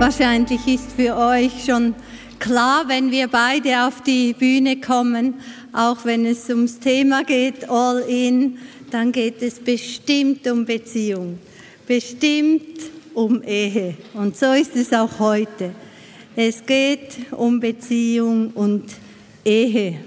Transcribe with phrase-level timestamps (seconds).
[0.00, 1.92] Wahrscheinlich ist für euch schon
[2.38, 5.34] klar, wenn wir beide auf die Bühne kommen,
[5.72, 8.58] auch wenn es ums Thema geht, All In,
[8.92, 11.40] dann geht es bestimmt um Beziehung,
[11.86, 12.78] bestimmt
[13.12, 13.96] um Ehe.
[14.14, 15.72] Und so ist es auch heute.
[16.36, 18.84] Es geht um Beziehung und
[19.44, 19.98] Ehe.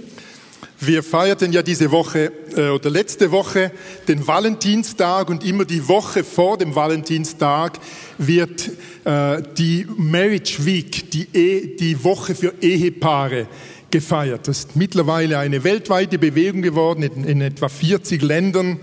[0.84, 3.72] Wir feierten ja diese Woche äh, oder letzte Woche
[4.08, 7.78] den Valentinstag und immer die Woche vor dem Valentinstag
[8.18, 8.72] wird
[9.06, 13.46] äh, die Marriage Week, die, e die Woche für Ehepaare
[13.92, 14.48] gefeiert.
[14.48, 18.80] Das ist mittlerweile eine weltweite Bewegung geworden in, in etwa 40 Ländern.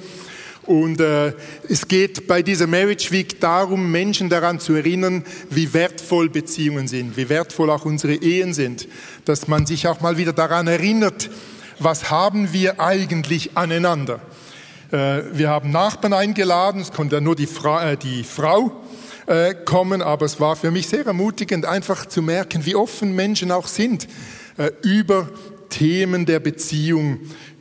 [0.66, 1.32] Und äh,
[1.68, 7.16] es geht bei dieser Marriage Week darum, Menschen daran zu erinnern, wie wertvoll Beziehungen sind,
[7.16, 8.86] wie wertvoll auch unsere Ehen sind,
[9.24, 11.28] dass man sich auch mal wieder daran erinnert,
[11.78, 14.20] was haben wir eigentlich aneinander?
[14.90, 18.72] Äh, wir haben Nachbarn eingeladen, es konnte nur die, Fra äh, die Frau
[19.26, 23.50] äh, kommen, aber es war für mich sehr ermutigend, einfach zu merken, wie offen Menschen
[23.50, 24.08] auch sind,
[24.82, 25.28] über
[25.68, 27.20] Themen der Beziehung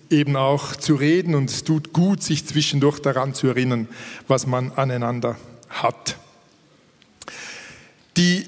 [0.10, 1.36] eben auch zu reden.
[1.36, 3.88] Und es tut gut, sich zwischendurch daran zu erinnern,
[4.28, 5.36] was man aneinander
[5.70, 6.18] hat.
[8.16, 8.48] Die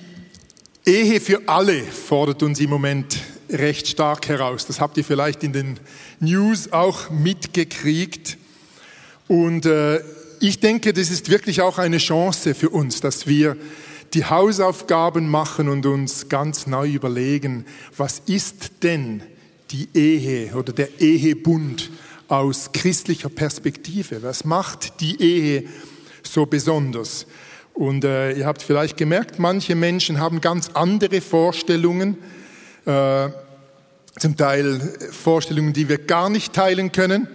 [0.89, 4.65] Ehe für alle fordert uns im Moment recht stark heraus.
[4.65, 5.79] Das habt ihr vielleicht in den
[6.19, 8.39] News auch mitgekriegt.
[9.27, 10.01] Und äh,
[10.39, 13.55] ich denke, das ist wirklich auch eine Chance für uns, dass wir
[14.15, 19.21] die Hausaufgaben machen und uns ganz neu überlegen, was ist denn
[19.69, 21.91] die Ehe oder der Ehebund
[22.29, 24.23] aus christlicher Perspektive?
[24.23, 25.65] Was macht die Ehe
[26.23, 27.27] so besonders?
[27.79, 32.17] Und äh, ihr habt vielleicht gemerkt, manche Menschen haben ganz andere Vorstellungen
[32.85, 33.29] äh,
[34.19, 34.81] zum Teil
[35.13, 37.29] Vorstellungen, die wir gar nicht teilen können.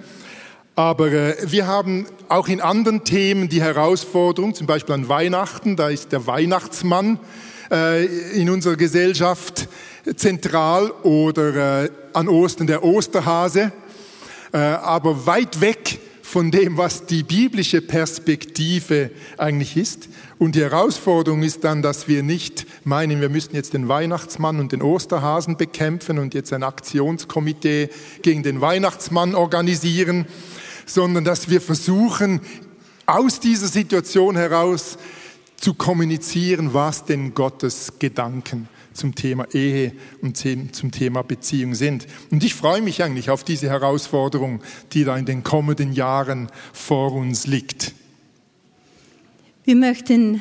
[0.75, 5.89] Aber äh, wir haben auch in anderen Themen die Herausforderung, zum Beispiel an Weihnachten, da
[5.89, 7.19] ist der Weihnachtsmann
[7.71, 8.05] äh,
[8.39, 9.67] in unserer Gesellschaft
[10.15, 13.73] zentral oder äh, an Ostern der Osterhase.
[14.53, 16.01] Äh, aber weit weg
[16.35, 20.09] von dem, was die biblische Perspektive eigentlich ist.
[20.37, 24.73] Und die Herausforderung ist dann, dass wir nicht meinen, wir müssten jetzt den Weihnachtsmann und
[24.73, 27.89] den Osterhasen bekämpfen und jetzt ein Aktionskomitee
[28.23, 30.27] gegen den Weihnachtsmann organisieren,
[30.87, 32.41] sondern dass wir versuchen,
[33.07, 34.99] aus dieser Situation heraus
[35.55, 42.07] zu kommunizieren, was denn Gottes Gedanken zum Thema Ehe und zum Thema Beziehung sind.
[42.31, 44.63] Und ich freue mich eigentlich auf diese Herausforderung,
[44.93, 47.93] die da in den kommenden Jahren vor uns liegt.
[49.65, 50.41] Wir möchten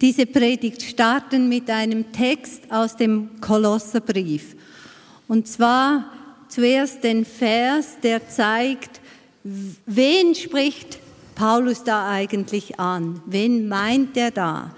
[0.00, 4.56] diese Predigt starten mit einem Text aus dem Kolosserbrief.
[5.28, 6.10] Und zwar
[6.48, 9.00] zuerst den Vers, der zeigt,
[9.42, 10.98] wen spricht
[11.34, 13.22] Paulus da eigentlich an?
[13.26, 14.74] Wen meint er da?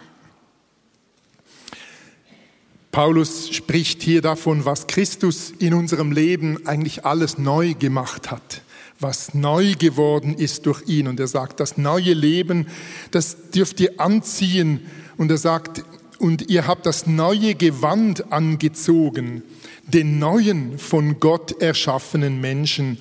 [2.92, 8.60] Paulus spricht hier davon, was Christus in unserem Leben eigentlich alles neu gemacht hat,
[9.00, 11.08] was neu geworden ist durch ihn.
[11.08, 12.66] Und er sagt, das neue Leben,
[13.10, 14.80] das dürft ihr anziehen.
[15.16, 15.82] Und er sagt,
[16.18, 19.42] und ihr habt das neue Gewand angezogen,
[19.86, 22.98] den neuen von Gott erschaffenen Menschen,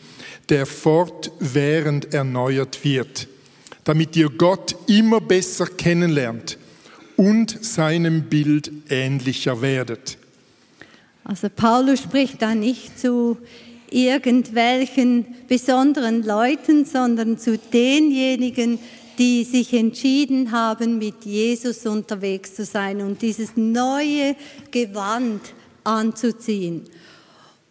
[0.47, 3.27] der fortwährend erneuert wird,
[3.83, 6.57] damit ihr Gott immer besser kennenlernt
[7.21, 10.17] und seinem Bild ähnlicher werdet.
[11.23, 13.37] Also Paulus spricht da nicht zu
[13.91, 18.79] irgendwelchen besonderen Leuten, sondern zu denjenigen,
[19.19, 24.35] die sich entschieden haben, mit Jesus unterwegs zu sein und dieses neue
[24.71, 25.41] Gewand
[25.83, 26.85] anzuziehen.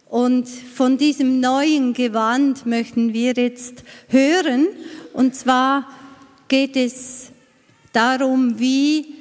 [0.08, 4.68] Und von diesem neuen Gewand möchten wir jetzt hören.
[5.12, 5.88] Und zwar
[6.46, 7.32] geht es
[7.92, 9.19] darum, wie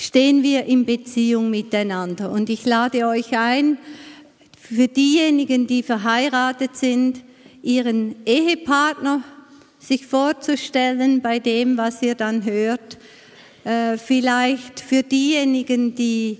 [0.00, 2.30] stehen wir in Beziehung miteinander.
[2.30, 3.76] Und ich lade euch ein,
[4.56, 7.22] für diejenigen, die verheiratet sind,
[7.62, 9.22] ihren Ehepartner
[9.78, 12.98] sich vorzustellen bei dem, was ihr dann hört.
[13.64, 16.38] Äh, vielleicht für diejenigen, die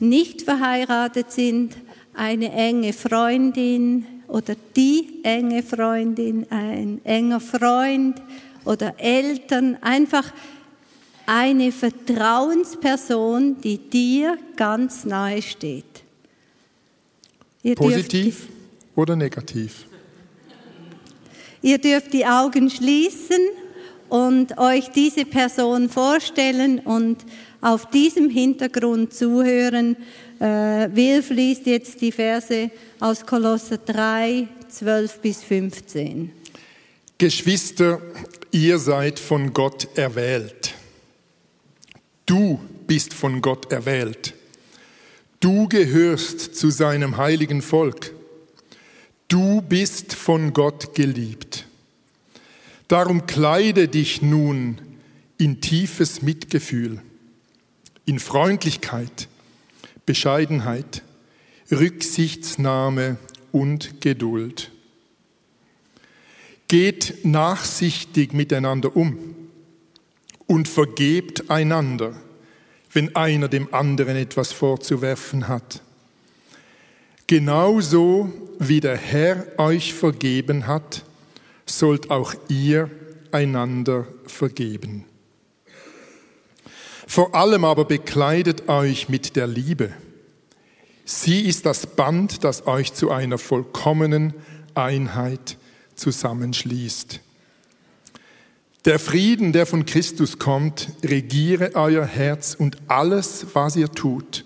[0.00, 1.76] nicht verheiratet sind,
[2.14, 8.22] eine enge Freundin oder die enge Freundin, ein enger Freund
[8.64, 10.32] oder Eltern, einfach
[11.26, 15.84] eine Vertrauensperson, die dir ganz nahe steht.
[17.62, 18.48] Ihr Positiv
[18.96, 19.86] oder negativ?
[21.62, 23.48] Ihr dürft die Augen schließen
[24.08, 27.18] und euch diese Person vorstellen und
[27.60, 29.96] auf diesem Hintergrund zuhören.
[30.40, 36.32] Äh, Will fließt jetzt die Verse aus Kolosser 3, 12 bis 15.
[37.16, 38.02] Geschwister,
[38.50, 40.71] ihr seid von Gott erwählt.
[42.26, 44.34] Du bist von Gott erwählt.
[45.40, 48.12] Du gehörst zu seinem heiligen Volk.
[49.28, 51.66] Du bist von Gott geliebt.
[52.86, 54.80] Darum kleide dich nun
[55.38, 57.00] in tiefes Mitgefühl,
[58.04, 59.28] in Freundlichkeit,
[60.06, 61.02] Bescheidenheit,
[61.70, 63.16] Rücksichtsnahme
[63.50, 64.70] und Geduld.
[66.68, 69.31] Geht nachsichtig miteinander um
[70.52, 72.12] und vergebt einander
[72.92, 75.82] wenn einer dem anderen etwas vorzuwerfen hat.
[77.26, 81.04] Genauso wie der Herr euch vergeben hat,
[81.64, 82.90] sollt auch ihr
[83.30, 85.06] einander vergeben.
[87.06, 89.92] Vor allem aber bekleidet euch mit der Liebe.
[91.04, 94.34] Sie ist das Band, das euch zu einer vollkommenen
[94.74, 95.56] Einheit
[95.94, 97.20] zusammenschließt.
[98.84, 104.44] Der Frieden, der von Christus kommt, regiere euer Herz und alles, was ihr tut.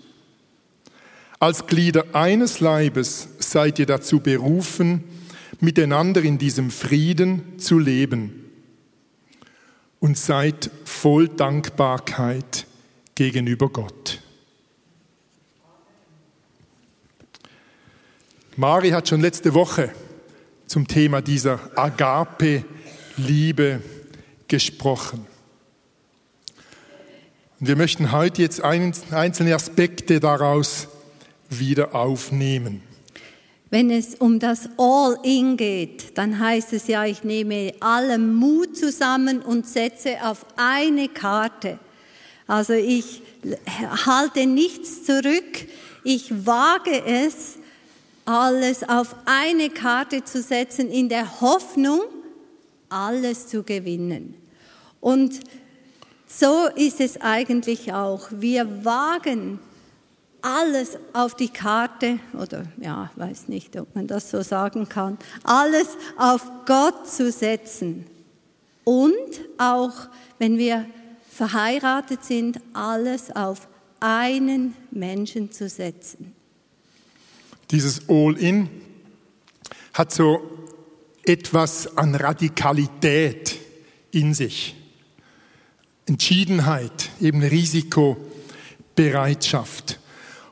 [1.39, 5.03] Als Glieder eines Leibes seid ihr dazu berufen,
[5.59, 8.45] miteinander in diesem Frieden zu leben
[9.99, 12.67] und seid voll Dankbarkeit
[13.15, 14.21] gegenüber Gott.
[18.55, 19.91] Mari hat schon letzte Woche
[20.67, 23.81] zum Thema dieser Agape-Liebe
[24.47, 25.25] gesprochen.
[27.59, 30.87] Und wir möchten heute jetzt einzelne Aspekte daraus
[31.49, 32.83] wieder aufnehmen.
[33.69, 39.41] Wenn es um das All-In geht, dann heißt es ja, ich nehme allem Mut zusammen
[39.41, 41.77] und setze auf eine Karte.
[42.47, 43.21] Also ich
[44.05, 45.67] halte nichts zurück,
[46.03, 47.57] ich wage es,
[48.23, 52.01] alles auf eine Karte zu setzen in der Hoffnung,
[52.89, 54.35] alles zu gewinnen.
[54.99, 55.39] Und
[56.27, 58.27] so ist es eigentlich auch.
[58.31, 59.59] Wir wagen
[60.41, 65.87] alles auf die Karte, oder ja, weiß nicht, ob man das so sagen kann, alles
[66.17, 68.05] auf Gott zu setzen.
[68.83, 69.93] Und auch,
[70.39, 70.85] wenn wir
[71.29, 73.67] verheiratet sind, alles auf
[73.99, 76.33] einen Menschen zu setzen.
[77.71, 78.69] Dieses All-In
[79.93, 80.56] hat so
[81.27, 83.59] etwas an Radikalität
[84.11, 84.75] in sich.
[86.05, 89.99] Entschiedenheit, eben Risikobereitschaft.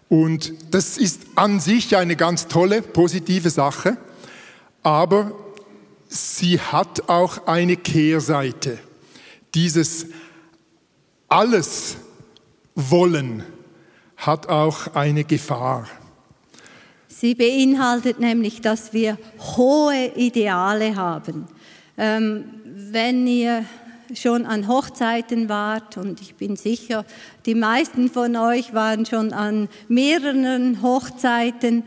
[0.09, 3.97] Und das ist an sich eine ganz tolle, positive Sache,
[4.83, 5.31] aber
[6.09, 8.77] sie hat auch eine Kehrseite.
[9.55, 10.07] Dieses
[11.29, 11.95] alles
[12.75, 13.43] wollen
[14.17, 15.87] hat auch eine Gefahr.
[17.17, 19.17] Sie beinhaltet nämlich, dass wir
[19.55, 21.47] hohe Ideale haben.
[21.97, 23.63] Ähm, wenn ihr
[24.13, 27.05] schon an Hochzeiten wart, und ich bin sicher,
[27.45, 31.83] die meisten von euch waren schon an mehreren Hochzeiten,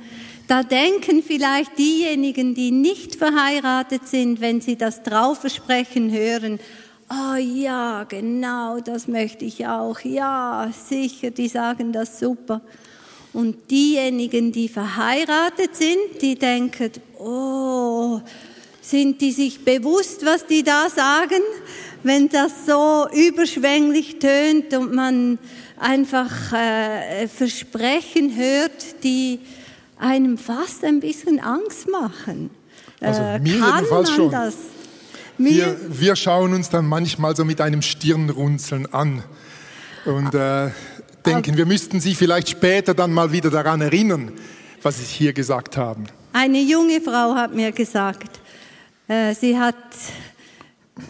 [0.46, 6.58] da denken vielleicht diejenigen, die nicht verheiratet sind, wenn sie das Traufversprechen hören,
[7.10, 12.62] oh ja, genau, das möchte ich auch, ja, sicher, die sagen das super.
[13.32, 18.20] Und diejenigen, die verheiratet sind, die denken, oh,
[18.80, 21.42] sind die sich bewusst, was die da sagen?
[22.02, 25.38] Wenn das so überschwänglich tönt und man
[25.78, 29.40] einfach äh, Versprechen hört, die
[29.98, 32.50] einem fast ein bisschen Angst machen.
[33.00, 34.30] Also äh, mir kann jedenfalls schon.
[34.30, 34.54] Das?
[35.36, 39.22] Wir, wir, schauen uns dann manchmal so mit einem Stirnrunzeln an.
[40.04, 40.70] Und äh,
[41.28, 44.32] denken, wir müssten Sie vielleicht später dann mal wieder daran erinnern,
[44.82, 46.04] was Sie hier gesagt haben.
[46.32, 48.40] Eine junge Frau hat mir gesagt,
[49.08, 49.74] äh, sie hat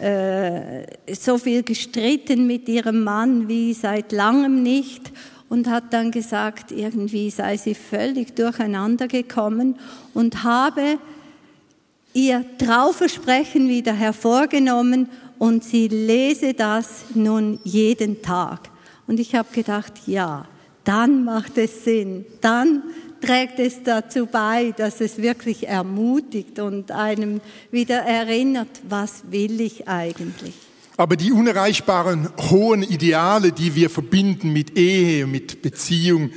[0.01, 5.11] äh, so viel gestritten mit ihrem Mann wie seit langem nicht
[5.49, 9.77] und hat dann gesagt, irgendwie sei sie völlig durcheinander gekommen
[10.13, 10.99] und habe
[12.13, 18.69] ihr Trauversprechen wieder hervorgenommen und sie lese das nun jeden Tag.
[19.09, 20.45] Und ich habe gedacht, ja,
[20.83, 22.25] dann macht es Sinn.
[22.41, 22.83] Dann
[23.21, 29.87] trägt es dazu bei, dass es wirklich ermutigt und einem wieder erinnert, was will ich
[29.87, 30.53] eigentlich.
[30.95, 36.29] Aber die unerreichbaren hohen Ideale, die wir verbinden mit Ehe, mit Beziehung,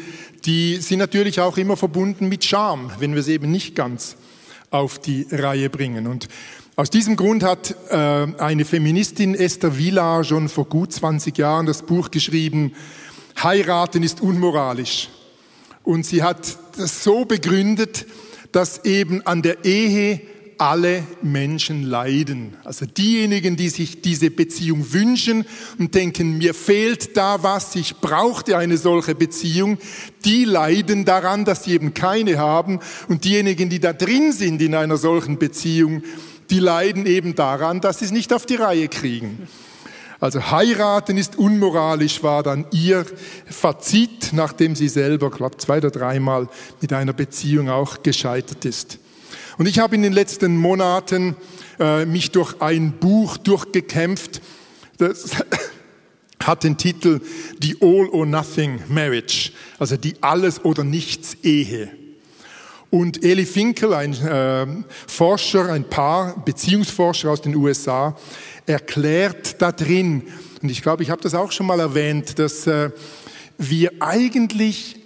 [0.46, 4.16] die sind natürlich auch immer verbunden mit Scham, wenn wir es eben nicht ganz
[4.70, 6.06] auf die Reihe bringen.
[6.06, 6.26] Und
[6.74, 11.82] aus diesem Grund hat äh, eine Feministin, Esther Villa, schon vor gut 20 Jahren das
[11.82, 12.72] Buch geschrieben,
[13.42, 15.10] Heiraten ist unmoralisch.
[15.82, 18.06] Und sie hat das so begründet,
[18.52, 20.22] dass eben an der Ehe
[20.56, 22.56] alle Menschen leiden.
[22.64, 25.44] Also diejenigen, die sich diese Beziehung wünschen
[25.78, 29.78] und denken, mir fehlt da was, ich brauchte eine solche Beziehung,
[30.24, 32.78] die leiden daran, dass sie eben keine haben.
[33.08, 36.02] Und diejenigen, die da drin sind in einer solchen Beziehung,
[36.52, 39.48] die leiden eben daran, dass sie es nicht auf die Reihe kriegen.
[40.20, 43.06] Also heiraten ist unmoralisch, war dann ihr
[43.46, 46.48] Fazit, nachdem sie selber, glaube zwei oder dreimal
[46.82, 48.98] mit einer Beziehung auch gescheitert ist.
[49.56, 51.36] Und ich habe in den letzten Monaten
[51.80, 54.42] äh, mich durch ein Buch durchgekämpft,
[54.98, 55.30] das
[56.42, 57.20] hat den Titel
[57.62, 62.01] The All or Nothing Marriage, also die Alles oder Nichts Ehe.
[62.92, 64.66] Und Eli Finkel, ein äh,
[65.06, 68.14] Forscher, ein Paar, Beziehungsforscher aus den USA,
[68.66, 70.24] erklärt da drin,
[70.60, 72.90] und ich glaube, ich habe das auch schon mal erwähnt, dass äh,
[73.56, 74.96] wir eigentlich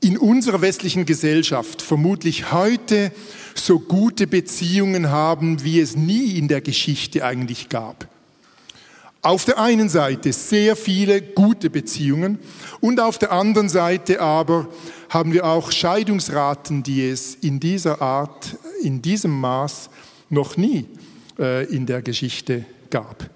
[0.00, 3.12] in unserer westlichen Gesellschaft vermutlich heute
[3.54, 8.08] so gute Beziehungen haben, wie es nie in der Geschichte eigentlich gab.
[9.22, 12.40] Auf der einen Seite sehr viele gute Beziehungen
[12.80, 14.68] und auf der anderen Seite aber
[15.14, 19.88] haben wir auch Scheidungsraten, die es in dieser Art, in diesem Maß
[20.28, 20.86] noch nie
[21.38, 23.30] äh, in der Geschichte gab.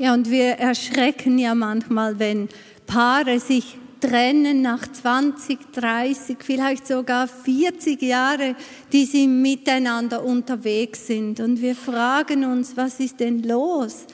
[0.00, 2.48] Ja, und wir erschrecken ja manchmal, wenn
[2.88, 8.56] Paare sich trennen nach 20, 30, vielleicht sogar 40 Jahre,
[8.92, 11.38] die sie miteinander unterwegs sind.
[11.38, 14.06] Und wir fragen uns, was ist denn los?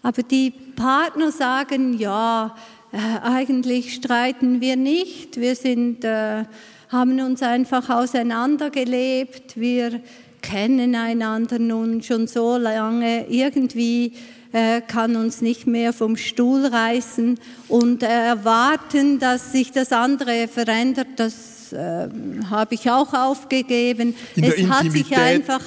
[0.00, 2.54] Aber die Partner sagen, ja,
[2.98, 6.44] eigentlich streiten wir nicht, wir sind, äh,
[6.88, 10.00] haben uns einfach auseinandergelebt, wir
[10.42, 14.12] kennen einander nun schon so lange, irgendwie
[14.52, 21.06] äh, kann uns nicht mehr vom Stuhl reißen und erwarten, dass sich das andere verändert,
[21.16, 22.08] das äh,
[22.50, 24.14] habe ich auch aufgegeben.
[24.36, 25.62] es hat sich einfach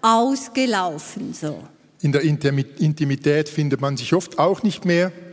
[0.00, 1.62] ausgelaufen so.
[2.00, 5.08] In der Intimität findet man sich oft auch nicht mehr.
[5.08, 5.29] äh,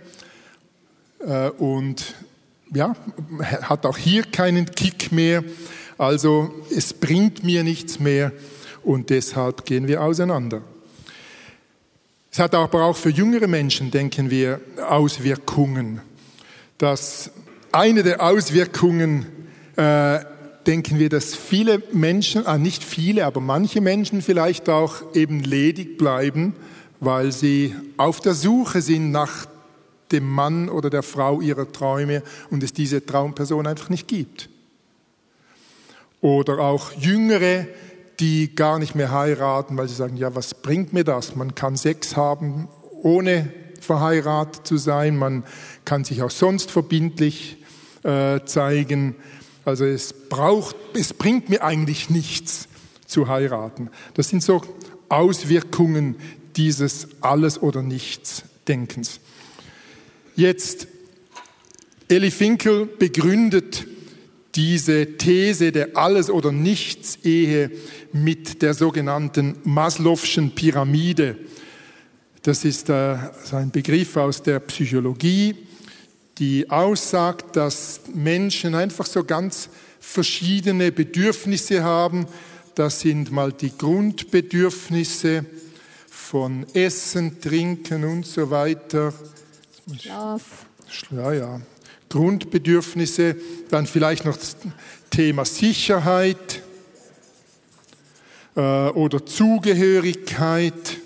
[1.57, 2.15] und
[2.74, 2.96] ja,
[3.62, 5.43] hat auch hier keinen Kick mehr.
[5.98, 8.31] Also es bringt mir nichts mehr
[8.84, 10.62] und deshalb gehen wir auseinander.
[12.31, 16.01] Es hat aber auch für jüngere Menschen, denken wir, Auswirkungen.
[16.77, 17.31] Dass
[17.72, 19.25] eine der Auswirkungen,
[19.75, 20.19] äh,
[20.67, 25.98] denken wir, dass viele Menschen, ah, nicht viele, aber manche Menschen vielleicht auch eben ledig
[25.98, 26.53] bleiben,
[27.00, 29.48] weil sie auf der Suche sind nach
[30.11, 34.49] dem Mann oder der Frau ihrer Träume und es diese Traumperson einfach nicht gibt.
[36.21, 37.67] Oder auch Jüngere,
[38.19, 41.35] die gar nicht mehr heiraten, weil sie sagen, ja, was bringt mir das?
[41.35, 42.67] Man kann Sex haben,
[43.03, 45.43] ohne verheiratet zu sein, man
[45.85, 47.57] kann sich auch sonst verbindlich
[48.03, 49.15] äh, zeigen.
[49.65, 52.67] Also es braucht, es bringt mir eigentlich nichts
[53.05, 53.89] zu heiraten.
[54.15, 54.61] Das sind so
[55.09, 56.15] Auswirkungen
[56.55, 59.19] dieses Alles oder Nichts Denkens.
[60.38, 60.86] Jetzt,
[62.08, 63.88] Eli Finkel begründet
[64.53, 67.72] diese These der Alles- oder Nichts-Ehe
[68.13, 71.38] mit der sogenannten Maslow'schen Pyramide.
[72.44, 73.17] Das ist äh,
[73.51, 75.56] ein Begriff aus der Psychologie,
[76.38, 82.27] die aussagt, dass Menschen einfach so ganz verschiedene Bedürfnisse haben.
[82.75, 85.46] Das sind mal die Grundbedürfnisse
[86.08, 89.15] von Essen, Trinken und so weiter.
[89.96, 90.65] Schlaf.
[91.12, 91.62] Ja, ja.
[92.10, 93.36] Grundbedürfnisse,
[93.70, 94.58] dann vielleicht noch das
[95.10, 96.62] Thema Sicherheit
[98.56, 100.98] äh, oder Zugehörigkeit.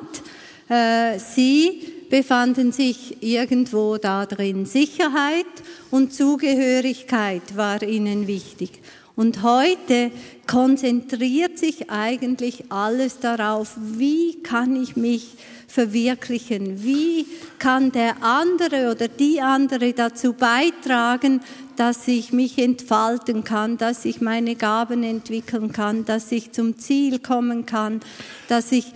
[0.68, 4.64] Äh, sie befanden sich irgendwo da drin.
[4.64, 5.44] Sicherheit
[5.90, 8.80] und Zugehörigkeit war ihnen wichtig.
[9.14, 10.10] Und heute
[10.46, 15.36] konzentriert sich eigentlich alles darauf, wie kann ich mich
[15.72, 16.84] verwirklichen?
[16.84, 17.26] Wie
[17.58, 21.40] kann der andere oder die andere dazu beitragen,
[21.76, 27.20] dass ich mich entfalten kann, dass ich meine Gaben entwickeln kann, dass ich zum Ziel
[27.20, 28.00] kommen kann,
[28.48, 28.92] dass ich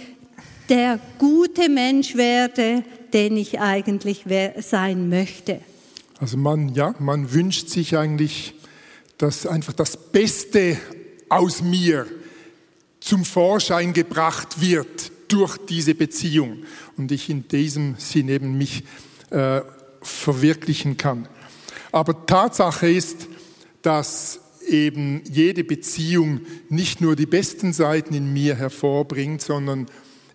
[0.68, 4.24] der gute Mensch werde, den ich eigentlich
[4.60, 5.60] sein möchte.
[6.18, 8.52] Also man, ja, man wünscht sich eigentlich,
[9.16, 10.76] dass einfach das Beste
[11.30, 12.06] aus mir
[13.00, 16.64] zum Vorschein gebracht wird durch diese Beziehung
[16.96, 18.84] und ich in diesem Sinn eben mich
[19.30, 19.60] äh,
[20.02, 21.28] verwirklichen kann.
[21.92, 23.28] Aber Tatsache ist,
[23.82, 29.86] dass eben jede Beziehung nicht nur die besten Seiten in mir hervorbringt, sondern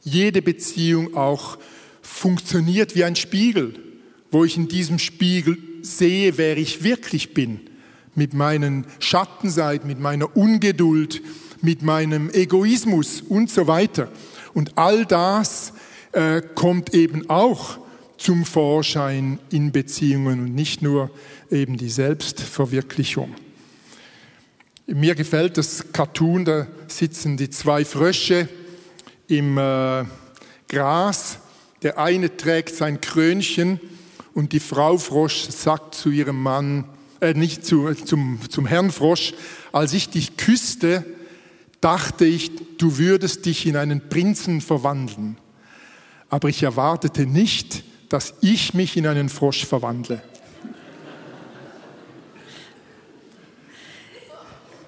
[0.03, 1.57] jede Beziehung auch
[2.01, 3.73] funktioniert wie ein Spiegel,
[4.31, 7.59] wo ich in diesem Spiegel sehe, wer ich wirklich bin,
[8.15, 11.21] mit meinen Schattenseiten, mit meiner Ungeduld,
[11.61, 14.11] mit meinem Egoismus und so weiter.
[14.53, 15.73] Und all das
[16.11, 17.79] äh, kommt eben auch
[18.17, 21.09] zum Vorschein in Beziehungen und nicht nur
[21.49, 23.33] eben die Selbstverwirklichung.
[24.85, 28.47] Mir gefällt das Cartoon, da sitzen die zwei Frösche
[29.27, 30.03] im äh,
[30.67, 31.39] Gras.
[31.81, 33.79] Der eine trägt sein Krönchen
[34.33, 36.85] und die Frau Frosch sagt zu ihrem Mann,
[37.21, 39.33] äh, nicht zu, zum, zum Herrn Frosch,
[39.71, 41.05] als ich dich küsste,
[41.81, 45.37] dachte ich, du würdest dich in einen Prinzen verwandeln.
[46.29, 50.21] Aber ich erwartete nicht, dass ich mich in einen Frosch verwandle.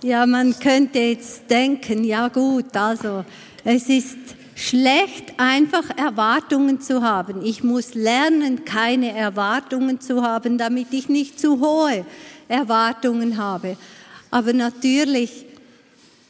[0.02, 3.24] Ja, man könnte jetzt denken, ja gut, also
[3.64, 4.18] es ist
[4.54, 7.46] schlecht, einfach Erwartungen zu haben.
[7.46, 12.06] Ich muss lernen, keine Erwartungen zu haben, damit ich nicht zu hohe
[12.50, 13.78] Erwartungen habe.
[14.30, 15.46] Aber natürlich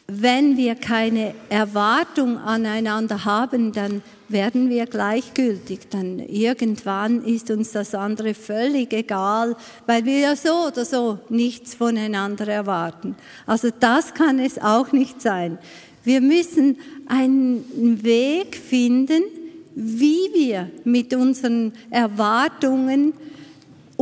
[0.07, 5.89] wenn wir keine Erwartung aneinander haben, dann werden wir gleichgültig.
[5.89, 9.55] Dann irgendwann ist uns das andere völlig egal,
[9.85, 13.15] weil wir ja so oder so nichts voneinander erwarten.
[13.45, 15.57] Also das kann es auch nicht sein.
[16.03, 19.23] Wir müssen einen Weg finden,
[19.75, 23.13] wie wir mit unseren Erwartungen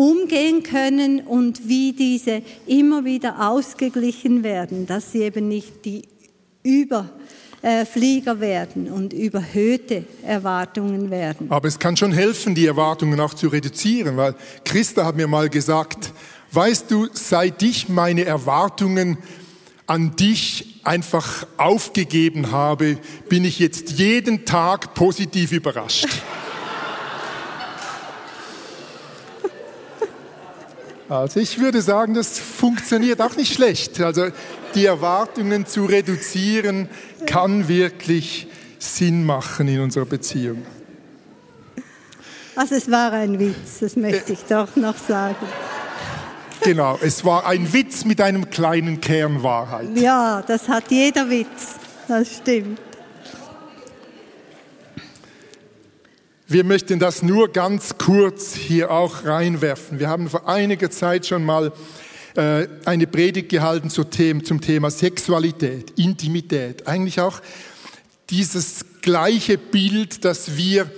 [0.02, 6.02] umgehen können und wie diese immer wieder ausgeglichen werden, dass sie eben nicht die
[6.64, 11.52] Überflieger werden und überhöhte Erwartungen werden.
[11.52, 14.34] Aber es kann schon helfen, die Erwartungen auch zu reduzieren, weil
[14.66, 16.14] Christa hat mir mal gesagt,
[16.52, 19.20] weißt du, seit ich meine Erwartungen
[19.86, 22.98] an dich einfach aufgegeben habe,
[23.30, 26.08] bin ich jetzt jeden Tag positiv überrascht.
[31.12, 34.00] Also ich würde sagen, das funktioniert auch nicht schlecht.
[34.00, 34.28] Also
[34.76, 36.88] die Erwartungen zu reduzieren
[37.26, 38.47] kann wirklich
[38.80, 40.65] Sinn machen in unserer Beziehung.
[42.56, 45.36] Also es war ein Witz, das möchte ich doch noch sagen.
[46.63, 49.89] Genau, es war ein Witz mit einem kleinen Kern Wahrheit.
[49.95, 51.76] Ja, das hat jeder Witz,
[52.08, 52.80] das stimmt.
[56.52, 60.00] Wir möchten das nur ganz kurz hier auch reinwerfen.
[60.00, 61.72] Wir haben vor einiger Zeit schon mal
[62.36, 66.88] äh, eine Predigt gehalten zum Thema Sexualität, Intimität.
[66.88, 67.40] Eigentlich auch
[68.30, 70.92] dieses gleiche Bild, dass wir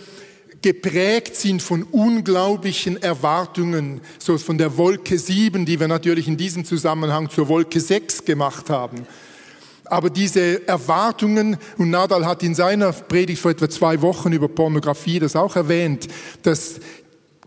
[0.64, 6.66] geprägt sind von unglaublichen Erwartungen, so von der Wolke 7, die wir natürlich in diesem
[6.66, 9.06] Zusammenhang zur Wolke 6 gemacht haben.
[9.86, 15.20] Aber diese Erwartungen, und Nadal hat in seiner Predigt vor etwa zwei Wochen über Pornografie
[15.20, 16.08] das auch erwähnt,
[16.42, 16.80] dass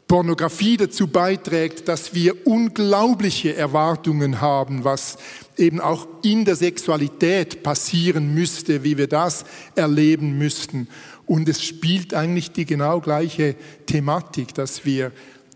[0.08, 5.18] Pornografie dazu beiträgt, dass wir unglaubliche Erwartungen haben, was
[5.56, 9.44] eben auch in der Sexualität passieren müsste, wie wir das
[9.74, 10.86] erleben müssten.
[11.26, 15.10] Und es spielt eigentlich die genau gleiche Thematik, dass wir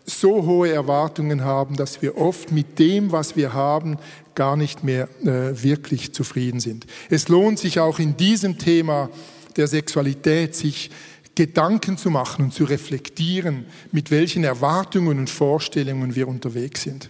[0.04, 3.98] so hohe Erwartungen haben, dass wir oft mit dem, was wir haben,
[4.34, 6.86] gar nicht mehr äh, wirklich zufrieden sind.
[7.10, 9.10] Es lohnt sich auch in diesem Thema
[9.56, 10.90] der Sexualität, sich
[11.34, 17.08] Gedanken zu machen und zu reflektieren, mit welchen Erwartungen und Vorstellungen wir unterwegs sind.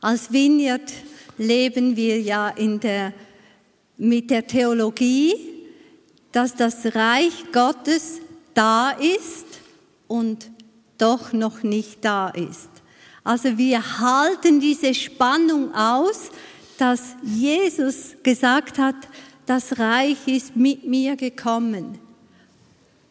[0.00, 0.92] Als Vineyard
[1.38, 3.12] leben wir ja der,
[3.96, 5.34] mit der Theologie,
[6.32, 8.20] dass das Reich Gottes
[8.54, 9.46] da ist
[10.08, 10.50] und
[10.98, 12.70] doch noch nicht da ist.
[13.22, 16.30] Also wir halten diese Spannung aus,
[16.78, 18.96] dass Jesus gesagt hat,
[19.46, 21.98] das Reich ist mit mir gekommen.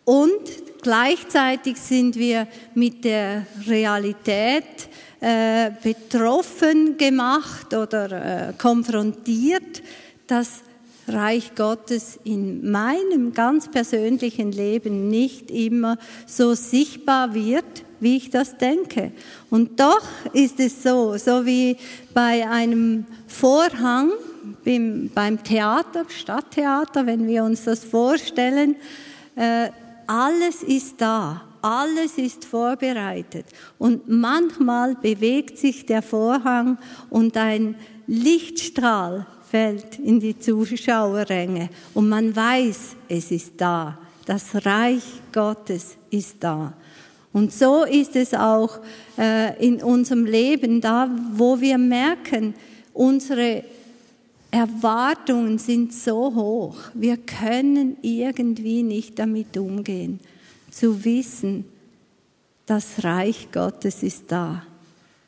[0.06, 0.42] Und
[0.82, 4.90] gleichzeitig sind wir mit der Realität
[5.22, 9.82] äh, betroffen gemacht oder äh, konfrontiert,
[10.28, 10.62] dass
[11.08, 17.66] Reich Gottes in meinem ganz persönlichen Leben nicht immer so sichtbar wird,
[18.00, 19.12] wie ich das denke.
[19.50, 21.78] Und doch ist es so, so wie
[22.14, 24.12] bei einem Vorhang
[24.64, 28.76] beim Theater, Stadttheater, wenn wir uns das vorstellen,
[29.36, 29.70] äh,
[30.08, 33.46] alles ist da, alles ist vorbereitet.
[33.78, 36.78] Und manchmal bewegt sich der Vorhang
[37.10, 44.00] und ein Lichtstrahl fällt in die Zuschauerränge und man weiß, es ist da.
[44.26, 46.74] Das Reich Gottes ist da.
[47.32, 48.80] Und so ist es auch
[49.16, 52.56] äh, in unserem Leben, da wo wir merken,
[52.94, 53.64] unsere
[54.50, 60.20] Erwartungen sind so hoch, wir können irgendwie nicht damit umgehen,
[60.72, 61.66] zu wissen,
[62.66, 64.64] das Reich Gottes ist da.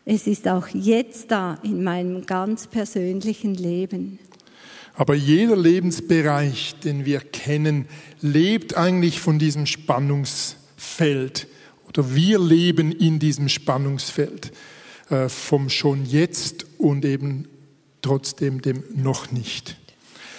[0.07, 4.19] Es ist auch jetzt da in meinem ganz persönlichen Leben.
[4.93, 7.87] Aber jeder Lebensbereich, den wir kennen,
[8.21, 11.47] lebt eigentlich von diesem Spannungsfeld.
[11.87, 14.51] Oder wir leben in diesem Spannungsfeld
[15.09, 17.47] äh, vom schon jetzt und eben
[18.03, 19.75] trotzdem dem noch nicht.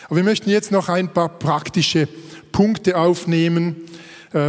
[0.05, 2.07] Aber wir möchten jetzt noch ein paar praktische
[2.53, 3.75] Punkte aufnehmen,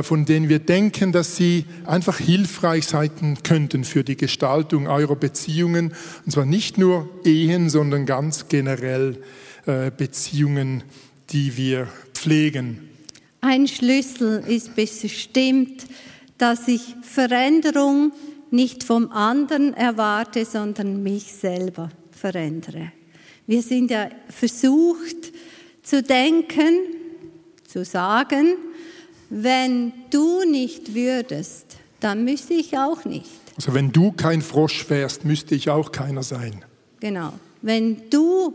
[0.03, 5.93] von denen wir denken, dass sie einfach hilfreich sein könnten für die Gestaltung eurer Beziehungen.
[6.25, 9.21] Und zwar nicht nur Ehen, sondern ganz generell
[9.65, 10.83] äh, Beziehungen,
[11.29, 12.89] die wir pflegen.
[13.41, 15.85] Ein Schlüssel ist bestimmt,
[16.37, 18.11] dass ich Veränderung
[18.51, 22.91] nicht vom anderen erwarte, sondern mich selber verändere.
[23.45, 25.31] Wir sind ja versucht
[25.83, 26.79] zu denken,
[27.65, 28.55] zu sagen,
[29.29, 33.31] wenn du nicht würdest, dann müsste ich auch nicht.
[33.55, 36.63] Also wenn du kein Frosch wärst, müsste ich auch keiner sein.
[36.99, 37.33] Genau.
[37.61, 38.53] Wenn du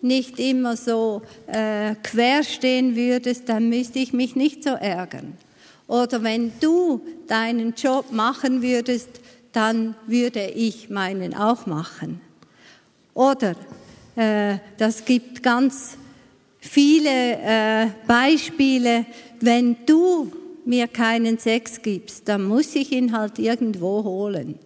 [0.00, 5.34] nicht immer so äh, quer stehen würdest, dann müsste ich mich nicht so ärgern.
[5.86, 9.08] Oder wenn du deinen Job machen würdest,
[9.52, 12.20] dann würde ich meinen auch machen.
[13.14, 13.54] Oder
[14.16, 15.96] äh, das gibt ganz
[16.64, 19.06] viele äh, Beispiele,
[19.40, 20.32] wenn du
[20.64, 24.58] mir keinen Sex gibst, dann muss ich ihn halt irgendwo holen.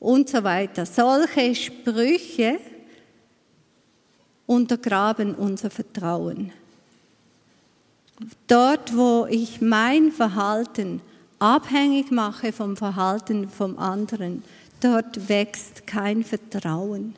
[0.00, 0.86] Und so weiter.
[0.86, 2.58] Solche Sprüche
[4.46, 6.52] untergraben unser Vertrauen.
[8.46, 11.00] Dort, wo ich mein Verhalten
[11.38, 14.42] abhängig mache vom Verhalten vom anderen,
[14.80, 17.14] dort wächst kein Vertrauen.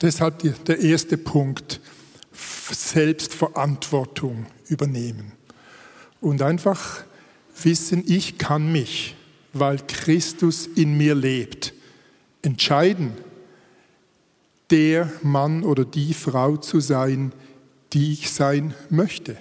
[0.00, 1.80] Deshalb der erste Punkt,
[2.72, 5.32] Selbstverantwortung übernehmen.
[6.20, 7.04] Und einfach
[7.62, 9.14] wissen, ich kann mich,
[9.52, 11.74] weil Christus in mir lebt,
[12.42, 13.12] entscheiden,
[14.70, 17.32] der Mann oder die Frau zu sein,
[17.92, 19.36] die ich sein möchte.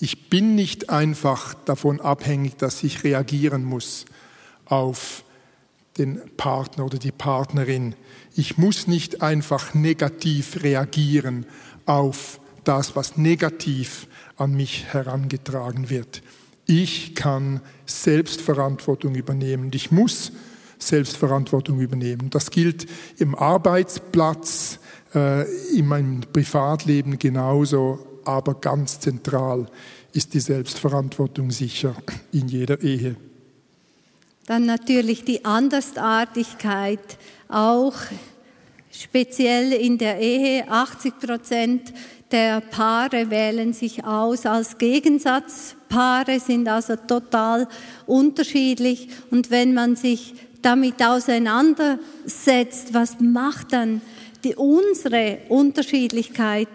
[0.00, 4.06] Ich bin nicht einfach davon abhängig, dass ich reagieren muss
[4.64, 5.24] auf
[5.98, 7.94] den Partner oder die Partnerin.
[8.36, 11.46] Ich muss nicht einfach negativ reagieren
[11.86, 14.06] auf das, was negativ
[14.36, 16.22] an mich herangetragen wird.
[16.66, 20.32] Ich kann Selbstverantwortung übernehmen ich muss
[20.78, 22.30] Selbstverantwortung übernehmen.
[22.30, 22.86] Das gilt
[23.18, 24.78] im Arbeitsplatz,
[25.14, 25.44] äh,
[25.76, 29.66] in meinem Privatleben genauso, aber ganz zentral
[30.12, 31.94] ist die Selbstverantwortung sicher
[32.32, 33.16] in jeder Ehe.
[34.48, 37.92] Dann natürlich die Andersartigkeit auch
[38.90, 40.66] speziell in der Ehe.
[40.70, 41.92] 80 Prozent
[42.32, 47.68] der Paare wählen sich aus als Gegensatzpaare, sind also total
[48.06, 49.10] unterschiedlich.
[49.30, 50.32] Und wenn man sich
[50.62, 54.00] damit auseinandersetzt, was macht dann
[54.44, 56.70] die, unsere Unterschiedlichkeit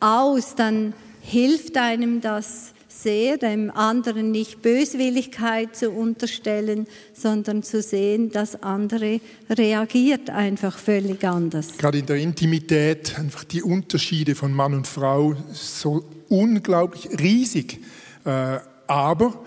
[0.00, 8.30] aus, dann hilft einem das sehr, dem anderen nicht Böswilligkeit zu unterstellen, sondern zu sehen,
[8.30, 11.76] dass andere reagiert einfach völlig anders.
[11.78, 17.80] Gerade in der Intimität einfach die Unterschiede von Mann und Frau so unglaublich riesig.
[18.24, 19.42] Äh, aber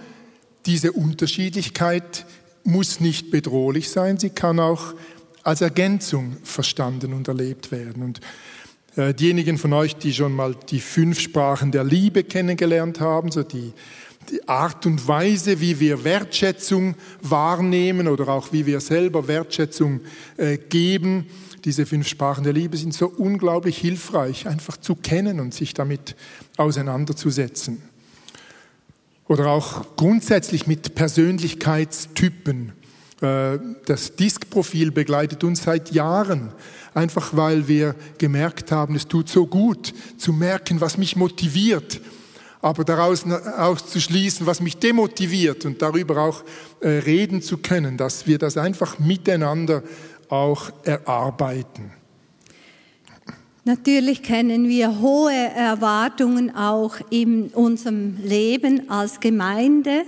[0.65, 2.25] diese Unterschiedlichkeit
[2.63, 4.95] muss nicht bedrohlich sein, sie kann auch
[5.43, 8.01] als Ergänzung verstanden und erlebt werden.
[8.01, 8.19] Und
[8.95, 13.73] diejenigen von euch, die schon mal die fünf Sprachen der Liebe kennengelernt haben, so die,
[14.29, 20.01] die Art und Weise, wie wir Wertschätzung wahrnehmen oder auch wie wir selber Wertschätzung
[20.37, 21.25] äh, geben,
[21.65, 26.15] diese fünf Sprachen der Liebe sind so unglaublich hilfreich, einfach zu kennen und sich damit
[26.57, 27.81] auseinanderzusetzen.
[29.27, 32.73] Oder auch grundsätzlich mit Persönlichkeitstypen.
[33.19, 36.51] Äh, das Diskprofil begleitet uns seit Jahren,
[36.95, 42.01] einfach weil wir gemerkt haben, es tut so gut zu merken, was mich motiviert,
[42.61, 46.43] aber daraus auszuschließen, was mich demotiviert und darüber auch
[46.79, 49.83] äh, reden zu können, dass wir das einfach miteinander
[50.29, 51.91] auch erarbeiten.
[53.65, 60.03] Natürlich kennen wir hohe Erwartungen auch in unserem Leben als Gemeinde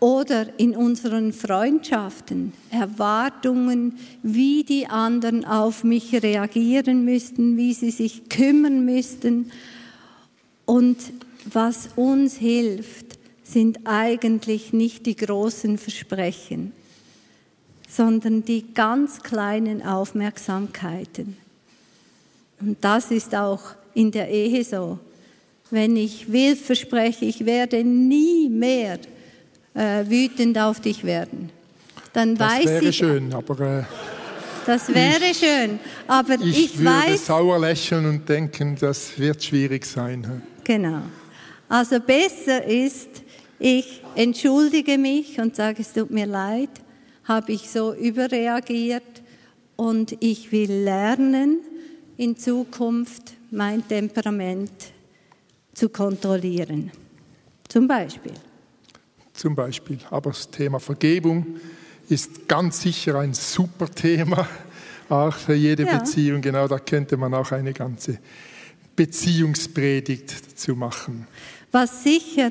[0.00, 2.54] oder in unseren Freundschaften.
[2.70, 9.52] Erwartungen, wie die anderen auf mich reagieren müssten, wie sie sich kümmern müssten.
[10.64, 10.96] Und
[11.52, 16.72] was uns hilft, sind eigentlich nicht die großen Versprechen,
[17.88, 21.36] sondern die ganz kleinen Aufmerksamkeiten.
[22.60, 23.60] Und das ist auch
[23.94, 24.98] in der Ehe so.
[25.70, 28.98] Wenn ich will, verspreche, ich werde nie mehr
[29.74, 31.50] äh, wütend auf dich werden,
[32.12, 32.96] dann das weiß wäre ich.
[32.96, 33.60] schön, aber.
[33.60, 33.82] Äh,
[34.66, 37.26] das wäre ich, schön, aber ich, ich würde weiß.
[37.26, 40.42] sauer lächeln und denken, das wird schwierig sein.
[40.64, 41.02] Genau.
[41.68, 43.08] Also besser ist,
[43.58, 46.70] ich entschuldige mich und sage, es tut mir leid,
[47.24, 49.22] habe ich so überreagiert
[49.76, 51.60] und ich will lernen,
[52.16, 54.70] in Zukunft mein Temperament
[55.72, 56.90] zu kontrollieren.
[57.68, 58.32] Zum Beispiel.
[59.40, 59.96] Zum Beispiel.
[60.10, 61.46] Aber das Thema Vergebung
[62.10, 64.46] ist ganz sicher ein super Thema,
[65.08, 65.96] auch für jede ja.
[65.96, 66.42] Beziehung.
[66.42, 68.18] Genau, da könnte man auch eine ganze
[68.94, 71.26] Beziehungspredigt zu machen.
[71.72, 72.50] Was sicher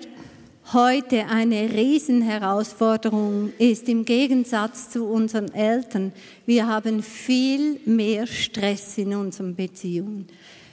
[0.73, 6.11] heute eine Riesenherausforderung ist im Gegensatz zu unseren Eltern.
[6.47, 10.25] Wir haben viel mehr Stress in unseren Beziehungen.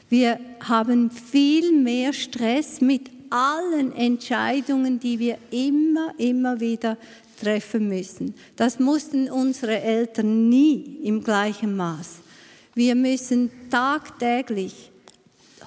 [0.08, 6.96] Wir haben viel mehr Stress mit allen Entscheidungen, die wir immer, immer wieder
[7.40, 8.34] treffen müssen.
[8.56, 12.20] Das mussten unsere Eltern nie im gleichen Maß.
[12.74, 14.90] Wir müssen tagtäglich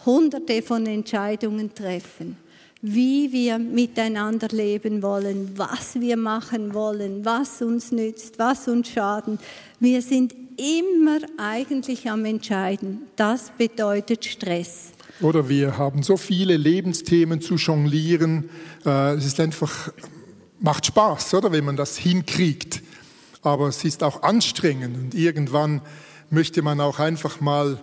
[0.06, 2.38] hunderte von Entscheidungen treffen,
[2.82, 9.40] wie wir miteinander leben wollen, was wir machen wollen, was uns nützt, was uns schadet.
[9.80, 13.08] Wir sind immer eigentlich am Entscheiden.
[13.16, 14.92] Das bedeutet Stress.
[15.22, 18.50] Oder wir haben so viele Lebensthemen zu jonglieren.
[18.86, 19.92] Äh, es ist einfach,
[20.60, 22.82] macht Spaß, oder, wenn man das hinkriegt.
[23.42, 25.82] Aber es ist auch anstrengend und irgendwann
[26.30, 27.82] möchte man auch einfach mal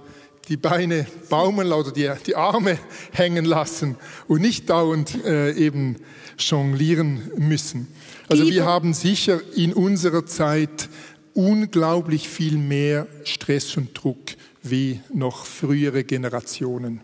[0.49, 2.79] die Beine baumeln oder die, die Arme
[3.13, 3.97] hängen lassen
[4.29, 5.97] und nicht dauernd äh, eben
[6.39, 7.89] jonglieren müssen.
[8.29, 10.89] Also wir haben sicher in unserer Zeit
[11.35, 17.01] unglaublich viel mehr Stress und Druck wie noch frühere Generationen.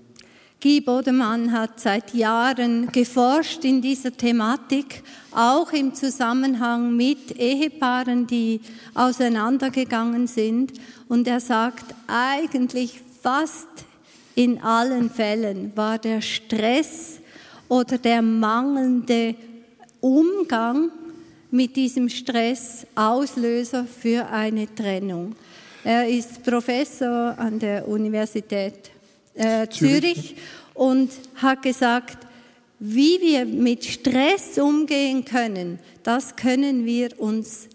[0.62, 8.60] Guy Bodemann hat seit Jahren geforscht in dieser Thematik, auch im Zusammenhang mit Ehepaaren, die
[8.94, 10.74] auseinandergegangen sind.
[11.08, 13.66] Und er sagt, eigentlich fast
[14.36, 17.18] in allen Fällen war der Stress
[17.68, 19.34] oder der mangelnde
[20.00, 20.92] Umgang
[21.50, 25.34] mit diesem Stress Auslöser für eine Trennung.
[25.82, 28.92] Er ist Professor an der Universität
[29.34, 30.02] äh, Zürich.
[30.02, 30.36] Zürich
[30.74, 32.26] und hat gesagt,
[32.78, 37.68] wie wir mit Stress umgehen können, das können wir uns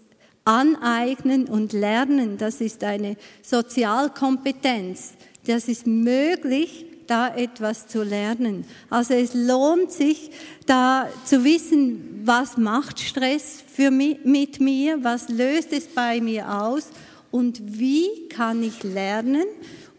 [0.44, 2.38] aneignen und lernen.
[2.38, 5.14] Das ist eine Sozialkompetenz.
[5.46, 8.64] Das ist möglich, da etwas zu lernen.
[8.90, 10.30] Also es lohnt sich,
[10.66, 16.62] da zu wissen, was macht Stress für mich, mit mir, was löst es bei mir
[16.62, 16.88] aus
[17.30, 19.46] und wie kann ich lernen,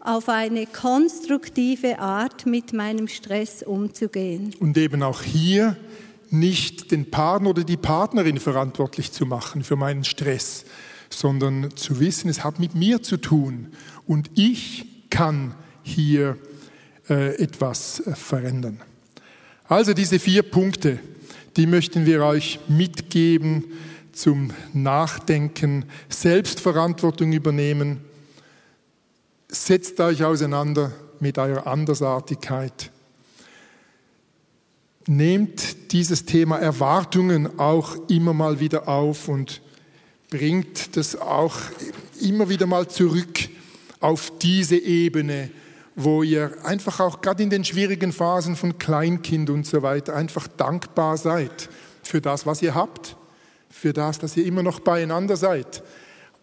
[0.00, 4.54] auf eine konstruktive Art mit meinem Stress umzugehen.
[4.58, 5.76] Und eben auch hier
[6.30, 10.64] nicht den Partner oder die Partnerin verantwortlich zu machen für meinen Stress,
[11.10, 13.68] sondern zu wissen, es hat mit mir zu tun
[14.06, 16.38] und ich kann hier
[17.08, 18.80] äh, etwas äh, verändern.
[19.68, 20.98] Also diese vier Punkte,
[21.56, 23.64] die möchten wir euch mitgeben
[24.12, 27.98] zum Nachdenken, Selbstverantwortung übernehmen,
[29.50, 32.90] setzt euch auseinander mit eurer Andersartigkeit.
[35.06, 39.60] Nehmt dieses Thema Erwartungen auch immer mal wieder auf und
[40.30, 41.56] bringt das auch
[42.20, 43.48] immer wieder mal zurück
[43.98, 45.50] auf diese Ebene,
[45.96, 50.46] wo ihr einfach auch gerade in den schwierigen Phasen von Kleinkind und so weiter einfach
[50.46, 51.68] dankbar seid
[52.02, 53.16] für das, was ihr habt,
[53.68, 55.82] für das, dass ihr immer noch beieinander seid,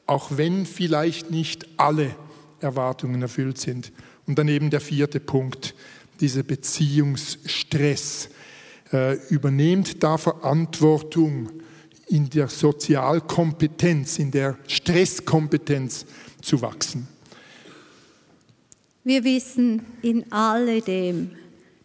[0.05, 2.13] auch wenn vielleicht nicht alle
[2.59, 3.91] Erwartungen erfüllt sind.
[4.25, 5.75] Und dann eben der vierte Punkt,
[6.19, 8.29] dieser Beziehungsstress.
[8.91, 11.49] Äh, übernehmt da Verantwortung
[12.07, 16.05] in der Sozialkompetenz, in der Stresskompetenz
[16.41, 17.07] zu wachsen.
[19.03, 21.31] Wir wissen, in alledem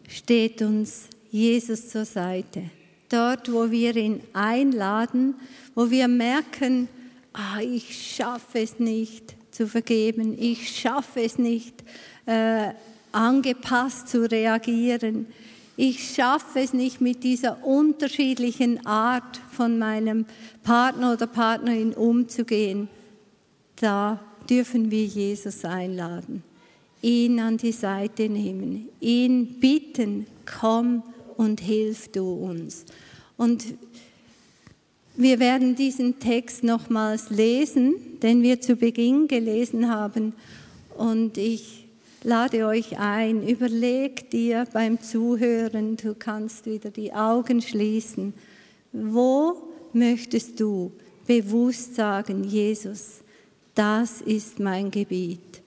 [0.07, 2.69] steht uns Jesus zur Seite.
[3.09, 5.35] Dort, wo wir ihn einladen,
[5.75, 6.87] wo wir merken,
[7.33, 11.83] ah, ich schaffe es nicht zu vergeben, ich schaffe es nicht
[12.25, 12.71] äh,
[13.11, 15.27] angepasst zu reagieren,
[15.75, 20.25] ich schaffe es nicht mit dieser unterschiedlichen Art von meinem
[20.63, 22.89] Partner oder Partnerin umzugehen.
[23.77, 26.43] Da dürfen wir Jesus einladen,
[27.01, 30.27] ihn an die Seite nehmen, ihn bitten,
[30.59, 31.01] komm
[31.37, 32.85] und hilf du uns.
[33.35, 33.65] Und
[35.15, 40.33] wir werden diesen Text nochmals lesen, den wir zu Beginn gelesen haben.
[40.97, 41.87] Und ich
[42.23, 48.33] lade euch ein, überleg dir beim Zuhören, du kannst wieder die Augen schließen,
[48.91, 49.55] wo
[49.93, 50.91] möchtest du
[51.27, 53.21] bewusst sagen, Jesus,
[53.75, 55.61] das ist mein Gebiet.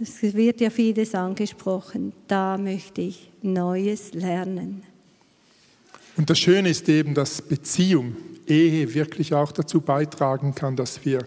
[0.00, 4.82] Es wird ja vieles angesprochen, da möchte ich Neues lernen.
[6.20, 8.14] Und das Schöne ist eben, dass Beziehung,
[8.46, 11.26] Ehe wirklich auch dazu beitragen kann, dass wir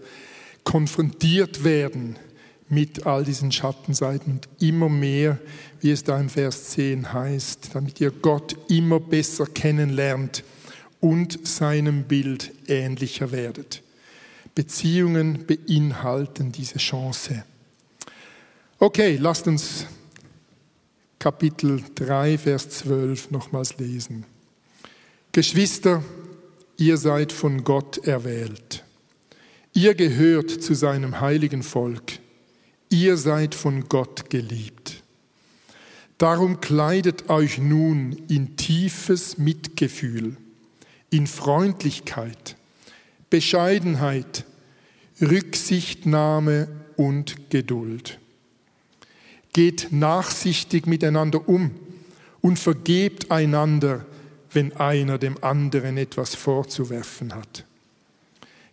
[0.62, 2.14] konfrontiert werden
[2.68, 5.40] mit all diesen Schattenseiten und immer mehr,
[5.80, 10.44] wie es da im Vers 10 heißt, damit ihr Gott immer besser kennenlernt
[11.00, 13.82] und seinem Bild ähnlicher werdet.
[14.54, 17.42] Beziehungen beinhalten diese Chance.
[18.78, 19.86] Okay, lasst uns
[21.18, 24.24] Kapitel 3, Vers 12 nochmals lesen.
[25.34, 26.02] Geschwister,
[26.78, 28.82] ihr seid von Gott erwählt.
[29.74, 32.20] Ihr gehört zu seinem heiligen Volk
[32.94, 35.02] ihr seid von Gott geliebt.
[36.18, 40.36] Darum kleidet euch nun in tiefes Mitgefühl,
[41.10, 42.56] in Freundlichkeit,
[43.30, 44.44] Bescheidenheit,
[45.20, 48.20] Rücksichtnahme und Geduld.
[49.52, 51.72] Geht nachsichtig miteinander um
[52.40, 54.06] und vergebt einander,
[54.54, 57.64] wenn einer dem anderen etwas vorzuwerfen hat.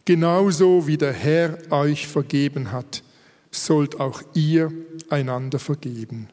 [0.06, 3.04] Genauso wie der Herr euch vergeben hat,
[3.52, 4.72] sollt auch ihr
[5.10, 6.30] einander vergeben.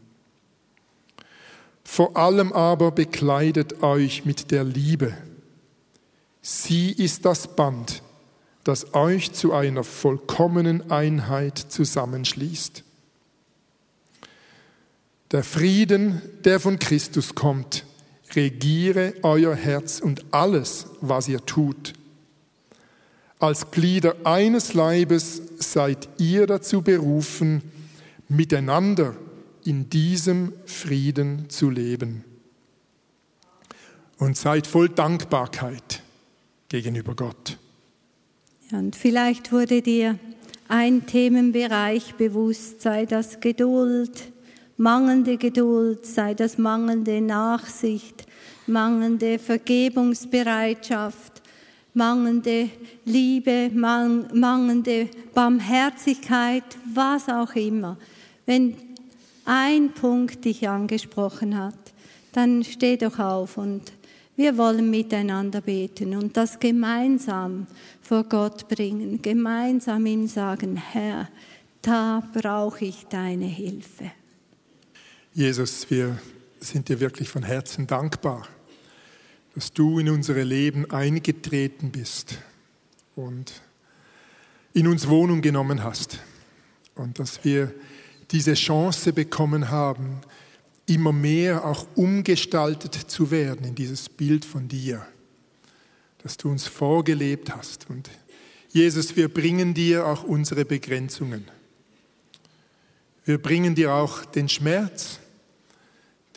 [1.85, 5.17] Vor allem aber bekleidet euch mit der Liebe.
[6.43, 8.03] Sie ist das Band,
[8.65, 12.85] das euch zu einer vollkommenen Einheit zusammenschließt.
[15.31, 17.85] Der Frieden, der von Christus kommt,
[18.35, 21.95] regiere euer Herz und alles, was ihr tut
[23.39, 27.63] als Glieder eines Leibes seid ihr dazu berufen,
[28.29, 29.15] miteinander
[29.65, 32.25] in diesem Frieden zu leben.
[34.19, 36.03] Und seid voll Dankbarkeit
[36.69, 37.59] gegenüber Gott.
[38.73, 40.19] und vielleicht wurde dir
[40.67, 44.33] ein Themenbereich bewusst, sei das Geduld,
[44.79, 48.25] mangelnde Geduld, sei das mangelnde Nachsicht,
[48.67, 51.43] mangelnde Vergebungsbereitschaft,
[51.95, 52.71] mangelnde
[53.05, 56.65] Liebe, mangelnde Barmherzigkeit,
[56.95, 57.97] was auch immer.
[58.47, 58.77] Wenn
[59.45, 61.75] ein Punkt dich angesprochen hat,
[62.33, 63.93] dann steh doch auf und
[64.37, 67.67] wir wollen miteinander beten und das gemeinsam
[68.01, 71.29] vor Gott bringen, gemeinsam ihm sagen, Herr,
[71.83, 74.13] da brauche ich deine Hilfe.
[75.39, 76.19] Jesus, wir
[76.59, 78.49] sind dir wirklich von Herzen dankbar
[79.59, 82.39] dass du in unsere Leben eingetreten bist
[83.17, 83.61] und
[84.73, 86.21] in uns Wohnung genommen hast
[86.95, 87.75] und dass wir
[88.31, 90.21] diese Chance bekommen haben,
[90.87, 95.05] immer mehr auch umgestaltet zu werden in dieses Bild von dir,
[96.23, 97.91] das du uns vorgelebt hast.
[97.91, 98.11] Und
[98.71, 101.47] Jesus, wir bringen dir auch unsere Begrenzungen.
[103.25, 105.19] Wir bringen dir auch den Schmerz,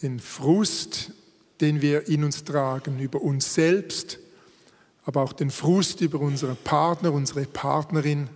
[0.02, 1.12] den Frust,
[1.60, 4.20] den wir in uns tragen, über uns selbst,
[5.04, 8.30] aber auch den Frust über unseren Partner, unsere Partnerin.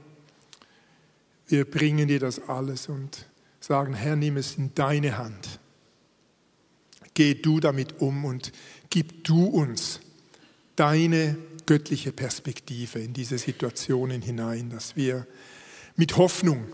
[1.47, 3.25] Wir bringen dir das alles und
[3.59, 5.59] sagen, Herr, nimm es in deine Hand.
[7.13, 8.51] Geh du damit um und
[8.89, 10.01] gib du uns
[10.75, 15.25] deine göttliche Perspektive in diese Situationen hinein, dass wir
[15.95, 16.65] mit Hoffnung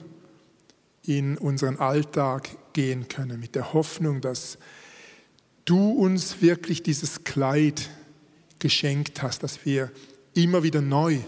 [1.03, 4.57] in unseren Alltag gehen können, mit der Hoffnung, dass
[5.65, 7.89] du uns wirklich dieses Kleid
[8.59, 9.91] geschenkt hast, das wir
[10.33, 11.19] immer wieder neu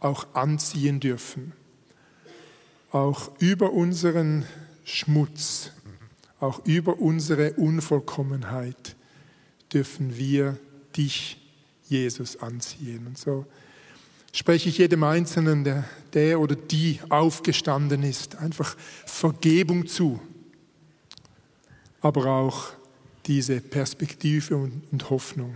[0.00, 1.52] auch anziehen dürfen.
[2.92, 4.44] Auch über unseren
[4.84, 5.70] Schmutz,
[6.40, 8.96] auch über unsere Unvollkommenheit
[9.72, 10.58] dürfen wir
[10.96, 11.38] dich
[11.88, 13.06] Jesus anziehen.
[13.06, 13.46] Und so
[14.32, 18.76] spreche ich jedem Einzelnen, der, der oder die aufgestanden ist, einfach
[19.06, 20.20] Vergebung zu,
[22.00, 22.72] aber auch
[23.26, 25.54] diese Perspektive und Hoffnung,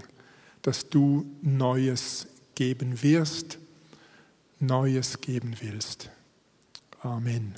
[0.62, 3.58] dass du Neues geben wirst,
[4.60, 6.10] Neues geben willst.
[7.00, 7.54] Amen.